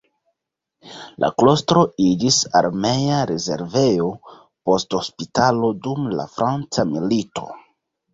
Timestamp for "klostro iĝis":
1.41-2.39